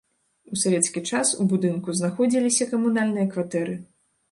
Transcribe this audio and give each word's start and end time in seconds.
У 0.55 0.57
савецкі 0.61 1.03
час 1.09 1.33
у 1.43 1.47
будынку 1.51 1.95
знаходзіліся 1.99 2.69
камунальныя 2.75 3.31
кватэры. 3.37 3.81